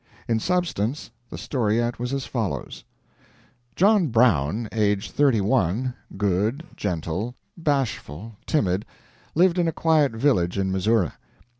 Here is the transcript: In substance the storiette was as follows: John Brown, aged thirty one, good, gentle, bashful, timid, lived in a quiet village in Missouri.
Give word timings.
In 0.27 0.39
substance 0.39 1.11
the 1.29 1.37
storiette 1.37 1.99
was 1.99 2.11
as 2.11 2.25
follows: 2.25 2.83
John 3.75 4.07
Brown, 4.07 4.67
aged 4.71 5.11
thirty 5.11 5.41
one, 5.41 5.93
good, 6.17 6.63
gentle, 6.75 7.35
bashful, 7.55 8.35
timid, 8.47 8.83
lived 9.35 9.59
in 9.59 9.67
a 9.67 9.71
quiet 9.71 10.13
village 10.13 10.57
in 10.57 10.71
Missouri. 10.71 11.11